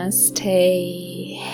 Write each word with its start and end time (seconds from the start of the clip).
Namaste, 0.00 0.48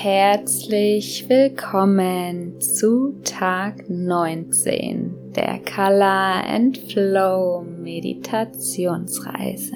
herzlich 0.02 1.28
willkommen 1.28 2.60
zu 2.60 3.16
Tag 3.24 3.90
19 3.90 5.32
der 5.34 5.58
Color 5.64 6.44
and 6.46 6.78
Flow 6.78 7.62
Meditationsreise. 7.62 9.74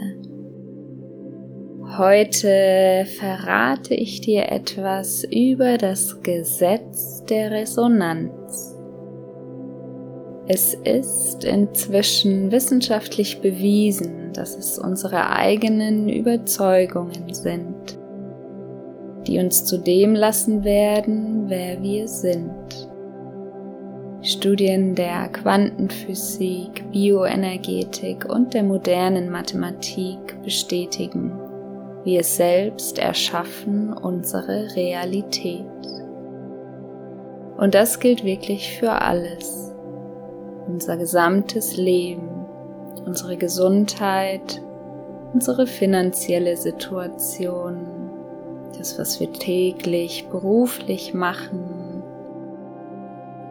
Heute 1.99 3.07
verrate 3.19 3.97
ich 3.97 4.21
dir 4.21 4.53
etwas 4.53 5.25
über 5.25 5.77
das 5.77 6.23
Gesetz 6.23 7.25
der 7.25 7.51
Resonanz. 7.51 8.77
Es 10.47 10.75
ist 10.75 11.43
inzwischen 11.43 12.53
wissenschaftlich 12.53 13.41
bewiesen, 13.41 14.33
dass 14.33 14.57
es 14.57 14.79
unsere 14.79 15.29
eigenen 15.31 16.09
Überzeugungen 16.09 17.35
sind, 17.35 18.00
die 19.27 19.39
uns 19.39 19.65
zu 19.65 19.79
dem 19.79 20.15
lassen 20.15 20.65
werden, 20.65 21.45
wer 21.49 21.83
wir 21.83 22.09
sind. 22.09 22.89
Studien 24.23 24.95
der 24.95 25.29
Quantenphysik, 25.29 26.85
Bioenergetik 26.93 28.27
und 28.27 28.53
der 28.53 28.63
modernen 28.63 29.31
Mathematik 29.31 30.43
bestätigen, 30.43 31.33
wir 32.05 32.23
selbst 32.23 32.99
erschaffen 32.99 33.93
unsere 33.93 34.75
Realität. 34.77 35.65
Und 37.57 37.75
das 37.75 38.01
gilt 38.01 38.25
wirklich 38.25 38.79
für 38.79 38.93
alles. 38.93 39.75
Unser 40.67 40.97
gesamtes 40.97 41.77
Leben, 41.77 42.47
unsere 43.07 43.37
Gesundheit, 43.37 44.63
unsere 45.33 45.67
finanzielle 45.67 46.57
Situation, 46.57 48.10
das, 48.81 48.99
was 48.99 49.21
wir 49.21 49.31
täglich 49.33 50.27
beruflich 50.31 51.13
machen, 51.13 52.03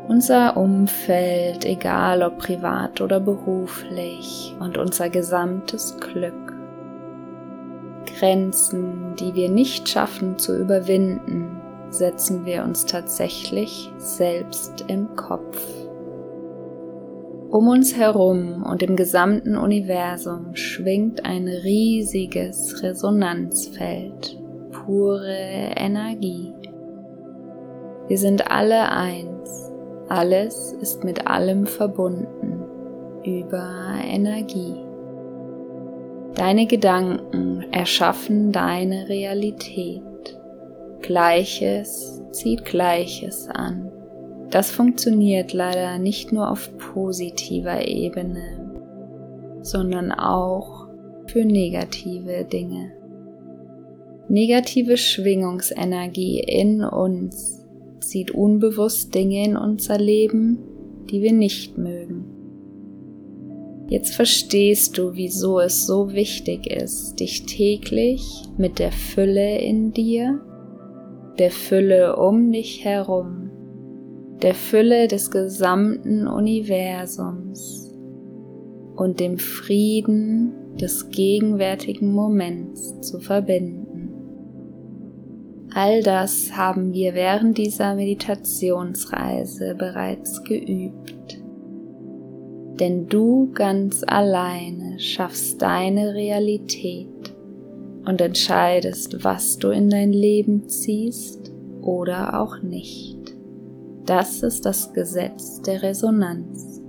unser 0.07 0.57
Umfeld, 0.57 1.65
egal 1.65 2.23
ob 2.23 2.39
privat 2.39 2.99
oder 2.99 3.19
beruflich, 3.19 4.55
und 4.59 4.79
unser 4.79 5.09
gesamtes 5.09 5.97
Glück. 5.99 6.33
Grenzen, 8.17 9.13
die 9.19 9.35
wir 9.35 9.49
nicht 9.49 9.87
schaffen 9.87 10.39
zu 10.39 10.57
überwinden, 10.57 11.61
setzen 11.91 12.43
wir 12.43 12.63
uns 12.63 12.85
tatsächlich 12.85 13.91
selbst 13.97 14.85
im 14.87 15.15
Kopf. 15.15 15.63
Um 17.51 17.67
uns 17.67 17.95
herum 17.95 18.63
und 18.63 18.81
im 18.81 18.95
gesamten 18.95 19.55
Universum 19.55 20.55
schwingt 20.55 21.23
ein 21.23 21.47
riesiges 21.47 22.81
Resonanzfeld 22.81 24.39
pure 24.89 25.71
Energie. 25.75 26.51
Wir 28.07 28.17
sind 28.17 28.49
alle 28.49 28.91
eins, 28.91 29.71
alles 30.07 30.73
ist 30.81 31.03
mit 31.03 31.27
allem 31.27 31.67
verbunden 31.67 32.63
über 33.23 33.69
Energie. 34.03 34.83
Deine 36.33 36.65
Gedanken 36.65 37.67
erschaffen 37.71 38.51
deine 38.51 39.07
Realität. 39.09 40.01
Gleiches 41.01 42.23
zieht 42.31 42.65
Gleiches 42.65 43.47
an. 43.47 43.91
Das 44.49 44.71
funktioniert 44.71 45.53
leider 45.53 45.99
nicht 45.99 46.31
nur 46.31 46.49
auf 46.49 46.67
positiver 46.79 47.87
Ebene, 47.87 48.71
sondern 49.61 50.11
auch 50.11 50.87
für 51.27 51.45
negative 51.45 52.43
Dinge 52.43 52.98
negative 54.29 54.97
Schwingungsenergie 54.97 56.39
in 56.39 56.83
uns 56.83 57.65
zieht 57.99 58.31
unbewusst 58.31 59.13
Dinge 59.13 59.45
in 59.45 59.57
unser 59.57 59.97
Leben, 59.97 60.59
die 61.09 61.21
wir 61.21 61.33
nicht 61.33 61.77
mögen. 61.77 62.25
Jetzt 63.89 64.13
verstehst 64.13 64.97
du, 64.99 65.15
wieso 65.15 65.59
es 65.59 65.87
so 65.87 66.13
wichtig 66.13 66.67
ist, 66.67 67.19
dich 67.19 67.47
täglich 67.47 68.43
mit 68.57 68.77
der 68.77 68.91
Fülle 68.91 69.57
in 69.59 69.93
dir, 69.93 70.39
der 71.39 71.49
Fülle 71.49 72.15
um 72.15 72.51
dich 72.51 72.85
herum, 72.85 73.49
der 74.43 74.53
Fülle 74.53 75.07
des 75.07 75.31
gesamten 75.31 76.27
Universums 76.27 77.91
und 78.95 79.19
dem 79.19 79.39
Frieden 79.39 80.53
des 80.79 81.09
gegenwärtigen 81.09 82.11
Moments 82.11 83.01
zu 83.01 83.19
verbinden. 83.19 83.88
All 85.73 86.01
das 86.01 86.51
haben 86.53 86.93
wir 86.93 87.13
während 87.13 87.57
dieser 87.57 87.93
Meditationsreise 87.93 89.75
bereits 89.75 90.43
geübt. 90.43 91.39
Denn 92.79 93.07
du 93.07 93.51
ganz 93.53 94.03
alleine 94.07 94.99
schaffst 94.99 95.61
deine 95.61 96.15
Realität 96.15 97.07
und 98.05 98.19
entscheidest, 98.19 99.23
was 99.23 99.57
du 99.57 99.69
in 99.69 99.89
dein 99.89 100.11
Leben 100.11 100.67
ziehst 100.67 101.51
oder 101.81 102.41
auch 102.41 102.61
nicht. 102.63 103.17
Das 104.05 104.41
ist 104.41 104.65
das 104.65 104.93
Gesetz 104.93 105.61
der 105.61 105.83
Resonanz. 105.83 106.81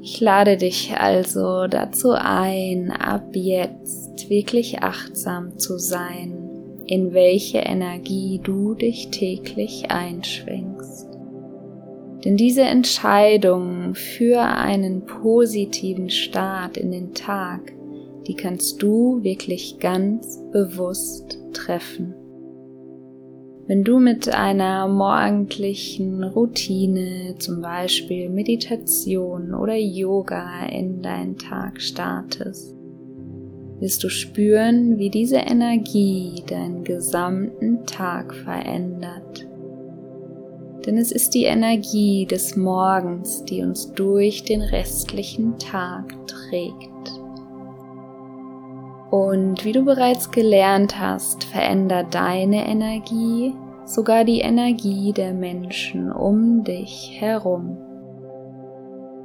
Ich 0.00 0.20
lade 0.20 0.56
dich 0.56 0.94
also 0.96 1.66
dazu 1.66 2.12
ein, 2.12 2.90
ab 2.90 3.34
jetzt 3.34 4.30
wirklich 4.30 4.82
achtsam 4.82 5.58
zu 5.58 5.76
sein 5.76 6.47
in 6.88 7.12
welche 7.12 7.58
Energie 7.58 8.40
du 8.42 8.74
dich 8.74 9.10
täglich 9.10 9.90
einschwingst. 9.90 11.06
Denn 12.24 12.36
diese 12.36 12.62
Entscheidung 12.62 13.94
für 13.94 14.40
einen 14.40 15.04
positiven 15.06 16.10
Start 16.10 16.76
in 16.76 16.90
den 16.90 17.14
Tag, 17.14 17.72
die 18.26 18.34
kannst 18.34 18.82
du 18.82 19.22
wirklich 19.22 19.78
ganz 19.78 20.42
bewusst 20.50 21.38
treffen. 21.52 22.14
Wenn 23.66 23.84
du 23.84 23.98
mit 23.98 24.34
einer 24.34 24.88
morgendlichen 24.88 26.24
Routine, 26.24 27.34
zum 27.38 27.60
Beispiel 27.60 28.30
Meditation 28.30 29.54
oder 29.54 29.76
Yoga 29.76 30.66
in 30.66 31.02
deinen 31.02 31.36
Tag 31.36 31.80
startest, 31.80 32.77
wirst 33.80 34.02
du 34.02 34.08
spüren, 34.08 34.98
wie 34.98 35.10
diese 35.10 35.36
Energie 35.36 36.42
deinen 36.46 36.84
gesamten 36.84 37.86
Tag 37.86 38.34
verändert. 38.34 39.46
Denn 40.84 40.96
es 40.96 41.12
ist 41.12 41.34
die 41.34 41.44
Energie 41.44 42.26
des 42.26 42.56
Morgens, 42.56 43.44
die 43.44 43.62
uns 43.62 43.92
durch 43.92 44.44
den 44.44 44.62
restlichen 44.62 45.58
Tag 45.58 46.14
trägt. 46.26 47.20
Und 49.10 49.64
wie 49.64 49.72
du 49.72 49.84
bereits 49.84 50.30
gelernt 50.30 50.98
hast, 50.98 51.44
verändert 51.44 52.14
deine 52.14 52.68
Energie 52.68 53.54
sogar 53.84 54.24
die 54.24 54.40
Energie 54.40 55.12
der 55.12 55.32
Menschen 55.32 56.12
um 56.12 56.62
dich 56.62 57.16
herum. 57.18 57.78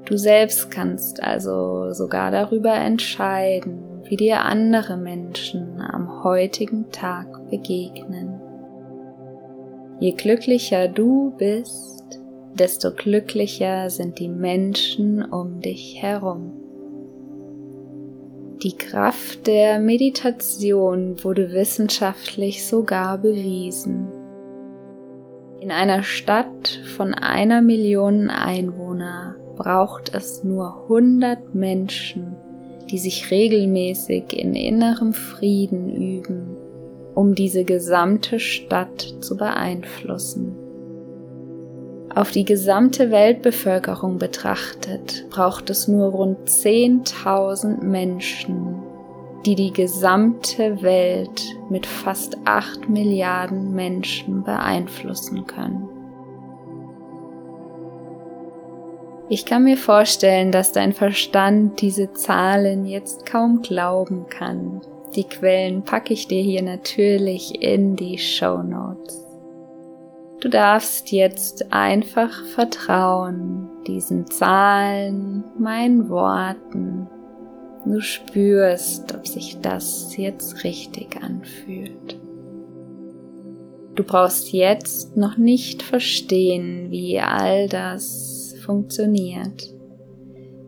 Du 0.05 0.17
selbst 0.17 0.71
kannst 0.71 1.21
also 1.23 1.91
sogar 1.91 2.31
darüber 2.31 2.73
entscheiden, 2.73 3.92
wie 4.05 4.17
dir 4.17 4.41
andere 4.41 4.97
Menschen 4.97 5.79
am 5.81 6.23
heutigen 6.23 6.91
Tag 6.91 7.49
begegnen. 7.49 8.41
Je 9.99 10.11
glücklicher 10.11 10.87
du 10.87 11.33
bist, 11.37 12.19
desto 12.53 12.91
glücklicher 12.91 13.89
sind 13.89 14.19
die 14.19 14.29
Menschen 14.29 15.23
um 15.23 15.59
dich 15.59 16.01
herum. 16.01 16.53
Die 18.63 18.77
Kraft 18.77 19.47
der 19.47 19.79
Meditation 19.79 21.21
wurde 21.23 21.51
wissenschaftlich 21.51 22.65
sogar 22.65 23.17
bewiesen. 23.17 24.07
In 25.59 25.71
einer 25.71 26.03
Stadt 26.03 26.79
von 26.95 27.13
einer 27.13 27.61
Million 27.61 28.29
Einwohner 28.29 29.35
braucht 29.55 30.13
es 30.13 30.43
nur 30.43 30.83
100 30.83 31.55
Menschen, 31.55 32.35
die 32.89 32.97
sich 32.97 33.31
regelmäßig 33.31 34.33
in 34.33 34.55
innerem 34.55 35.13
Frieden 35.13 35.89
üben, 35.89 36.57
um 37.15 37.35
diese 37.35 37.63
gesamte 37.63 38.39
Stadt 38.39 39.15
zu 39.21 39.37
beeinflussen. 39.37 40.55
Auf 42.15 42.29
die 42.29 42.45
gesamte 42.45 43.09
Weltbevölkerung 43.09 44.19
betrachtet 44.19 45.25
braucht 45.31 45.71
es 45.71 45.87
nur 45.87 46.09
rund 46.09 46.47
10.000 46.47 47.83
Menschen, 47.83 48.83
die 49.47 49.55
die 49.55 49.73
gesamte 49.73 50.83
Welt 50.83 51.43
mit 51.71 51.87
fast 51.87 52.37
8 52.45 52.87
Milliarden 52.87 53.73
Menschen 53.73 54.43
beeinflussen 54.43 55.47
können. 55.47 55.89
Ich 59.29 59.45
kann 59.45 59.63
mir 59.63 59.77
vorstellen, 59.77 60.51
dass 60.51 60.73
dein 60.73 60.93
Verstand 60.93 61.81
diese 61.81 62.11
Zahlen 62.13 62.85
jetzt 62.85 63.25
kaum 63.25 63.61
glauben 63.61 64.27
kann. 64.29 64.81
Die 65.15 65.23
Quellen 65.23 65.83
packe 65.83 66.13
ich 66.13 66.27
dir 66.27 66.41
hier 66.41 66.61
natürlich 66.61 67.61
in 67.61 67.95
die 67.95 68.17
Show 68.17 68.61
Notes. 68.63 69.21
Du 70.41 70.49
darfst 70.49 71.11
jetzt 71.11 71.71
einfach 71.71 72.45
vertrauen 72.47 73.69
diesen 73.87 74.27
Zahlen, 74.27 75.45
meinen 75.57 76.09
Worten. 76.09 77.07
Du 77.85 78.01
spürst, 78.01 79.13
ob 79.15 79.25
sich 79.25 79.59
das 79.61 80.17
jetzt 80.17 80.65
richtig 80.65 81.17
anfühlt. 81.21 82.19
Du 83.95 84.03
brauchst 84.03 84.51
jetzt 84.51 85.15
noch 85.15 85.37
nicht 85.37 85.81
verstehen, 85.83 86.91
wie 86.91 87.19
all 87.19 87.69
das 87.69 88.32
funktioniert. 88.63 89.73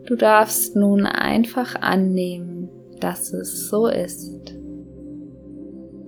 Du 0.06 0.15
darfst 0.15 0.75
nun 0.75 1.06
einfach 1.06 1.75
annehmen, 1.81 2.69
dass 3.00 3.33
es 3.33 3.69
so 3.69 3.88
ist. 3.88 4.56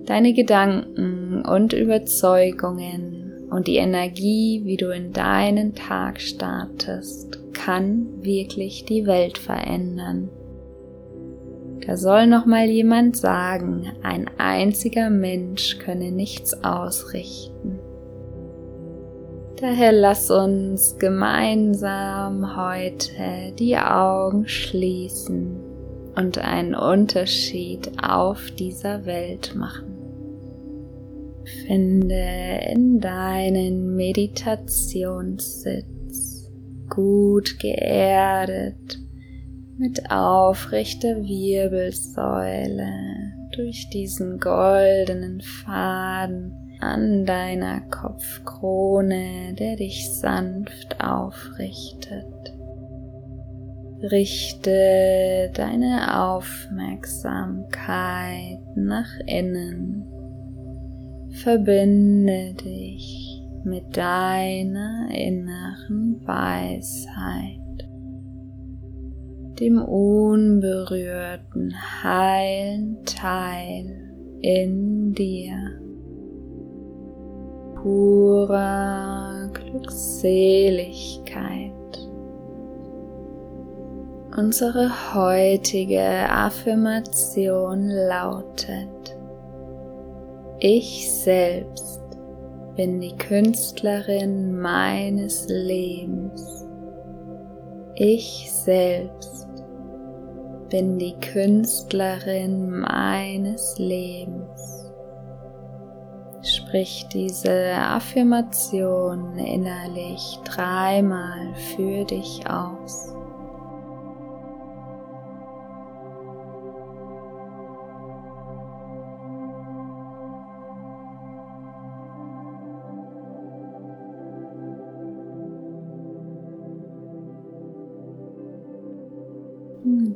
Deine 0.04 0.32
Gedanken 0.32 1.44
und 1.44 1.72
Überzeugungen 1.72 3.46
und 3.50 3.66
die 3.66 3.76
Energie, 3.76 4.62
wie 4.64 4.76
du 4.76 4.90
in 4.90 5.12
deinen 5.12 5.74
Tag 5.74 6.20
startest, 6.20 7.38
kann 7.52 8.22
wirklich 8.22 8.84
die 8.84 9.06
Welt 9.06 9.36
verändern. 9.36 10.30
Da 11.86 11.96
soll 11.96 12.26
noch 12.26 12.46
mal 12.46 12.66
jemand 12.66 13.16
sagen, 13.16 13.92
ein 14.02 14.30
einziger 14.36 15.10
Mensch 15.10 15.78
könne 15.78 16.12
nichts 16.12 16.52
ausrichten. 16.62 17.77
Daher 19.60 19.90
lass 19.90 20.30
uns 20.30 20.96
gemeinsam 20.98 22.56
heute 22.56 23.52
die 23.58 23.76
Augen 23.76 24.46
schließen 24.46 25.56
und 26.14 26.38
einen 26.38 26.76
Unterschied 26.76 27.90
auf 28.00 28.52
dieser 28.52 29.04
Welt 29.04 29.56
machen. 29.56 29.96
Finde 31.66 32.60
in 32.70 33.00
deinen 33.00 33.96
Meditationssitz 33.96 36.52
gut 36.88 37.58
geerdet 37.58 39.00
mit 39.76 40.08
aufrechter 40.08 41.24
Wirbelsäule 41.24 42.92
durch 43.56 43.90
diesen 43.90 44.38
goldenen 44.38 45.40
Faden 45.40 46.67
an 46.80 47.26
deiner 47.26 47.80
Kopfkrone, 47.82 49.54
der 49.58 49.76
dich 49.76 50.10
sanft 50.12 51.02
aufrichtet. 51.02 52.24
Richte 54.02 55.50
deine 55.54 56.24
Aufmerksamkeit 56.24 58.60
nach 58.76 59.10
innen. 59.26 60.04
Verbinde 61.30 62.54
dich 62.54 63.42
mit 63.64 63.96
deiner 63.96 65.08
inneren 65.10 66.20
Weisheit 66.24 67.58
dem 69.60 69.82
unberührten, 69.82 71.74
heilen 72.02 72.98
Teil 73.04 74.14
in 74.40 75.12
dir. 75.12 75.87
Purer 77.82 79.48
Glückseligkeit. 79.52 81.72
Unsere 84.36 84.90
heutige 85.14 86.28
Affirmation 86.28 87.88
lautet, 87.88 89.16
ich 90.58 91.08
selbst 91.12 92.00
bin 92.74 93.00
die 93.00 93.16
Künstlerin 93.16 94.58
meines 94.58 95.46
Lebens. 95.48 96.66
Ich 97.94 98.50
selbst 98.52 99.46
bin 100.68 100.98
die 100.98 101.14
Künstlerin 101.20 102.70
meines 102.70 103.78
Lebens. 103.78 104.77
Sprich 106.68 107.06
diese 107.10 107.72
Affirmation 107.72 109.38
innerlich 109.38 110.38
dreimal 110.44 111.54
für 111.54 112.04
dich 112.04 112.42
aus. 112.46 113.14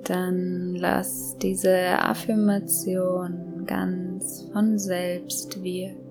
dann 0.05 0.75
lass 0.75 1.38
diese 1.38 1.98
Affirmation 1.98 3.64
ganz 3.64 4.48
von 4.52 4.76
selbst 4.76 5.62
wirken. 5.62 6.01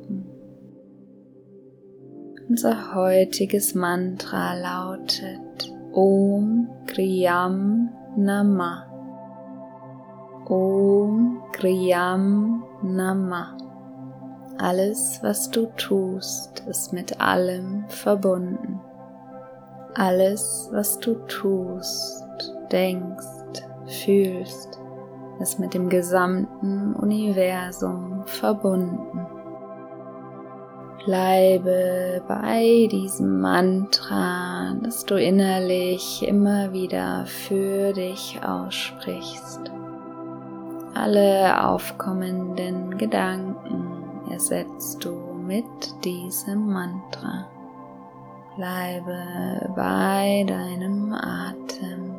Unser 2.51 2.93
heutiges 2.93 3.75
Mantra 3.75 4.55
lautet 4.55 5.73
Om 5.93 6.67
Kriyam 6.85 7.89
Nama. 8.17 8.87
Om 10.49 11.43
Kriyam 11.53 12.61
Nama. 12.83 13.55
Alles, 14.57 15.19
was 15.23 15.49
du 15.49 15.67
tust, 15.77 16.61
ist 16.67 16.91
mit 16.91 17.21
allem 17.21 17.85
verbunden. 17.87 18.81
Alles, 19.95 20.67
was 20.73 20.99
du 20.99 21.13
tust, 21.27 22.53
denkst, 22.69 23.63
fühlst, 24.03 24.77
ist 25.39 25.57
mit 25.57 25.73
dem 25.73 25.87
gesamten 25.87 26.95
Universum 26.95 28.23
verbunden. 28.25 29.40
Bleibe 31.05 32.21
bei 32.27 32.87
diesem 32.91 33.41
Mantra, 33.41 34.75
das 34.83 35.03
du 35.03 35.15
innerlich 35.15 36.21
immer 36.27 36.71
wieder 36.73 37.25
für 37.25 37.91
dich 37.91 38.39
aussprichst. 38.43 39.71
Alle 40.93 41.67
aufkommenden 41.67 42.99
Gedanken 42.99 44.29
ersetzt 44.29 45.03
du 45.03 45.15
mit 45.47 45.65
diesem 46.03 46.71
Mantra. 46.71 47.47
Bleibe 48.55 49.73
bei 49.75 50.45
deinem 50.47 51.13
Atem. 51.13 52.13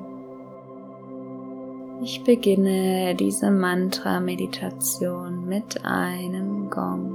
Ich 2.03 2.25
beginne 2.25 3.15
diese 3.15 3.53
Mantra-Meditation 3.53 5.47
mit 5.47 5.85
einem 5.85 6.69
Gong 6.69 7.15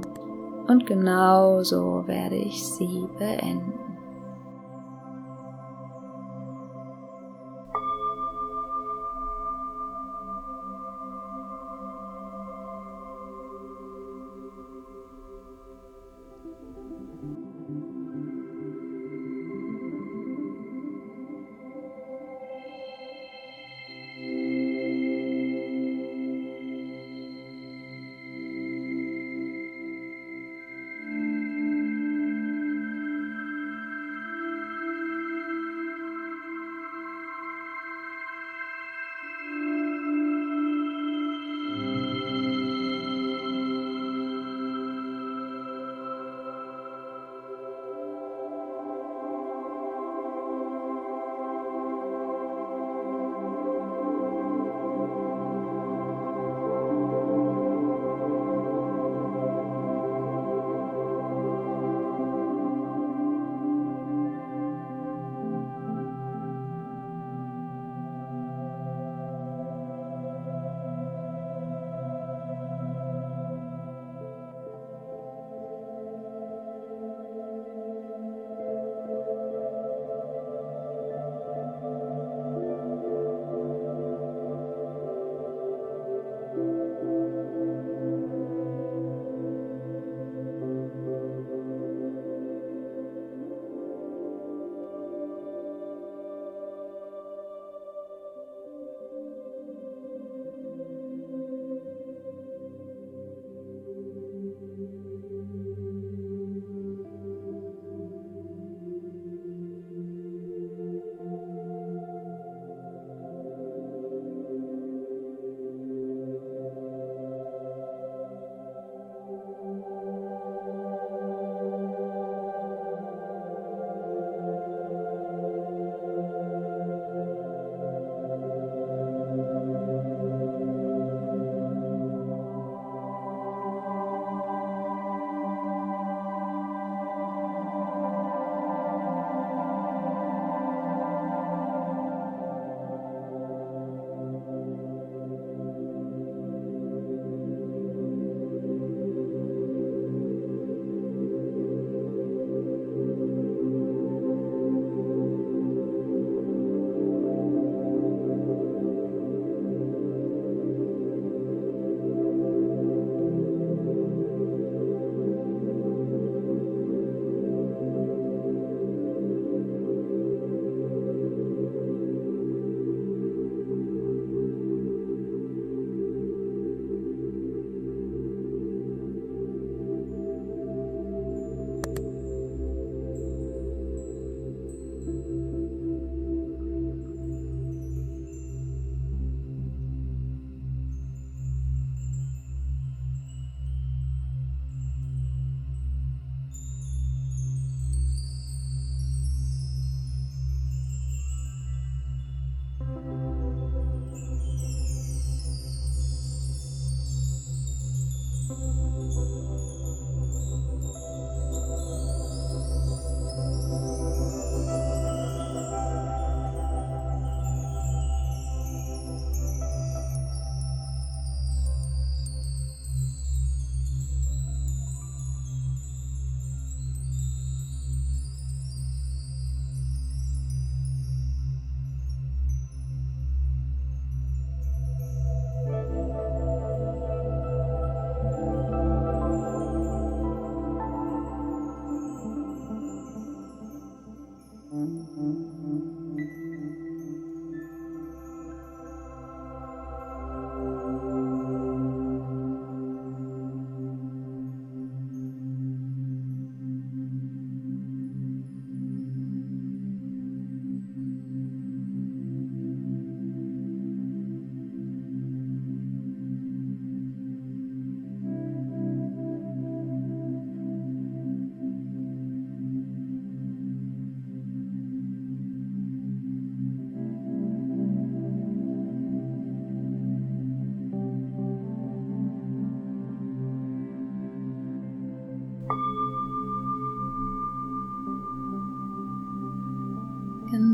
und 0.68 0.86
genauso 0.86 2.06
werde 2.06 2.36
ich 2.36 2.64
sie 2.64 3.08
beenden. 3.18 3.77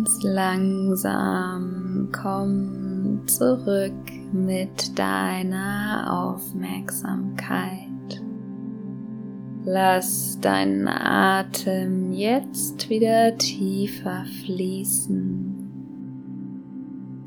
Ganz 0.05 0.23
langsam 0.23 2.11
komm 2.13 3.23
zurück 3.27 3.93
mit 4.33 4.99
deiner 4.99 6.35
Aufmerksamkeit. 6.35 7.89
Lass 9.65 10.39
deinen 10.43 10.89
Atem 10.89 12.13
jetzt 12.13 12.91
wieder 12.91 13.39
tiefer 13.39 14.27
fließen. 14.45 15.55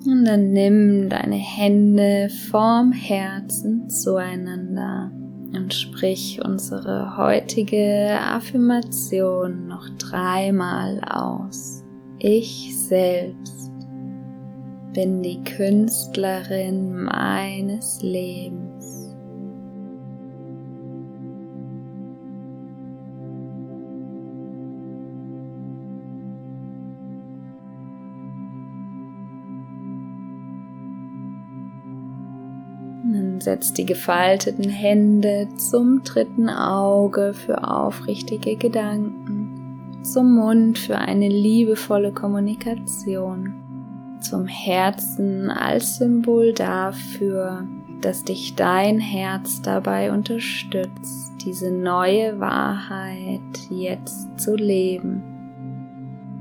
Und 0.05 0.25
dann 0.25 0.51
nimm 0.51 1.09
deine 1.09 1.35
Hände 1.35 2.29
vorm 2.51 2.91
Herzen 2.91 3.89
zueinander 3.89 5.11
und 5.51 5.73
sprich 5.73 6.41
unsere 6.45 7.17
heutige 7.17 8.19
Affirmation 8.21 9.67
noch 9.67 9.89
dreimal 9.97 11.01
aus. 11.03 11.76
Ich 12.19 12.75
selbst 12.75 13.71
bin 14.91 15.21
die 15.21 15.43
Künstlerin 15.43 17.03
meines 17.03 18.01
Lebens. 18.01 19.15
Dann 33.13 33.39
setzt 33.39 33.77
die 33.77 33.85
gefalteten 33.85 34.67
Hände 34.67 35.47
zum 35.57 36.03
dritten 36.03 36.49
Auge 36.49 37.35
für 37.35 37.63
aufrichtige 37.63 38.55
Gedanken, 38.55 39.36
zum 40.11 40.35
Mund 40.35 40.77
für 40.77 40.97
eine 40.97 41.29
liebevolle 41.29 42.11
Kommunikation, 42.11 43.53
zum 44.21 44.47
Herzen 44.47 45.49
als 45.49 45.97
Symbol 45.97 46.53
dafür, 46.53 47.67
dass 48.01 48.23
dich 48.23 48.55
dein 48.55 48.99
Herz 48.99 49.61
dabei 49.61 50.11
unterstützt, 50.11 51.33
diese 51.43 51.71
neue 51.71 52.39
Wahrheit 52.39 53.39
jetzt 53.69 54.39
zu 54.39 54.55
leben. 54.55 55.23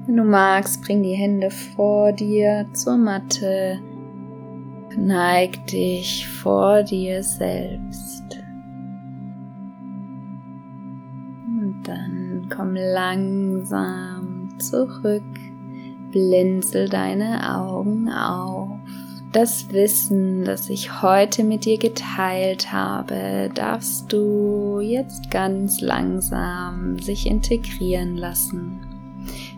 Wenn 0.06 0.16
du 0.16 0.24
magst, 0.24 0.82
bring 0.82 1.02
die 1.02 1.14
Hände 1.14 1.50
vor 1.50 2.12
dir 2.12 2.66
zur 2.72 2.96
Matte, 2.96 3.80
Neig 4.96 5.66
dich 5.66 6.26
vor 6.26 6.82
dir 6.82 7.22
selbst. 7.22 8.35
Langsam 12.76 14.48
zurück, 14.58 15.22
blinzel 16.10 16.88
deine 16.88 17.56
Augen 17.56 18.08
auf. 18.08 18.78
Das 19.32 19.70
Wissen, 19.72 20.44
das 20.44 20.70
ich 20.70 21.02
heute 21.02 21.44
mit 21.44 21.64
dir 21.64 21.78
geteilt 21.78 22.72
habe, 22.72 23.50
darfst 23.54 24.10
du 24.12 24.80
jetzt 24.80 25.30
ganz 25.30 25.80
langsam 25.80 26.98
sich 27.00 27.26
integrieren 27.26 28.16
lassen. 28.16 28.80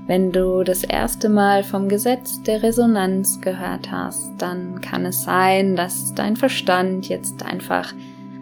Wenn 0.07 0.33
du 0.33 0.65
das 0.65 0.85
erste 0.85 1.29
Mal 1.29 1.63
vom 1.63 1.89
Gesetz 1.89 2.43
der 2.43 2.63
Resonanz 2.63 3.41
gehört 3.41 3.93
hast, 3.93 4.33
dann 4.39 4.81
kann 4.81 5.05
es 5.05 5.23
sein, 5.23 5.77
dass 5.77 6.15
dein 6.15 6.35
Verstand 6.35 7.09
jetzt 7.09 7.45
einfach 7.45 7.93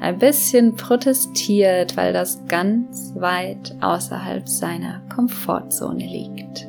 ein 0.01 0.19
bisschen 0.19 0.77
protestiert, 0.77 1.97
weil 1.97 2.13
das 2.13 2.45
ganz 2.47 3.13
weit 3.17 3.75
außerhalb 3.81 4.49
seiner 4.49 5.01
Komfortzone 5.15 6.05
liegt. 6.05 6.69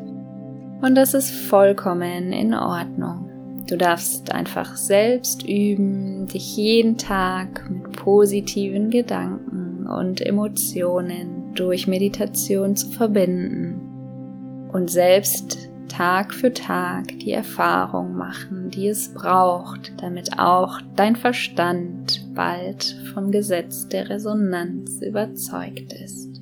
Und 0.82 0.96
das 0.96 1.14
ist 1.14 1.32
vollkommen 1.32 2.32
in 2.32 2.54
Ordnung. 2.54 3.28
Du 3.68 3.76
darfst 3.76 4.32
einfach 4.32 4.78
selbst 4.78 5.44
üben, 5.44 6.28
dich 6.28 6.56
jeden 6.56 6.98
Tag 6.98 7.70
mit 7.70 7.92
positiven 7.94 8.90
Gedanken 8.90 9.88
und 9.88 10.22
Emotionen 10.22 11.54
durch 11.54 11.88
Meditation 11.88 12.76
zu 12.76 12.90
verbinden 12.92 14.70
und 14.72 14.90
selbst 14.90 15.58
Tag 15.90 16.34
für 16.34 16.54
Tag 16.54 17.08
die 17.20 17.32
Erfahrung 17.32 18.16
machen, 18.16 18.70
die 18.70 18.88
es 18.88 19.14
braucht, 19.14 19.94
damit 20.02 20.38
auch 20.38 20.80
dein 20.96 21.16
Verstand 21.16 22.27
bald 22.38 22.96
vom 23.14 23.32
Gesetz 23.32 23.88
der 23.88 24.10
Resonanz 24.10 25.02
überzeugt 25.02 25.92
ist. 25.92 26.40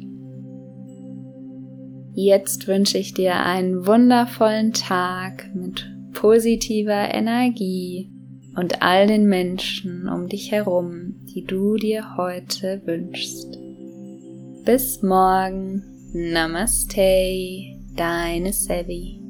Jetzt 2.14 2.68
wünsche 2.68 2.98
ich 2.98 3.14
dir 3.14 3.38
einen 3.38 3.88
wundervollen 3.88 4.74
Tag 4.74 5.50
mit 5.56 5.90
positiver 6.14 7.14
Energie 7.14 8.12
und 8.56 8.82
all 8.82 9.08
den 9.08 9.26
Menschen 9.26 10.08
um 10.08 10.28
dich 10.28 10.52
herum, 10.52 11.16
die 11.34 11.44
du 11.44 11.78
dir 11.78 12.18
heute 12.18 12.82
wünschst. 12.86 13.58
Bis 14.66 15.02
morgen. 15.02 15.84
Namaste 16.14 17.76
deine 17.96 18.54
Sevi. 18.54 19.25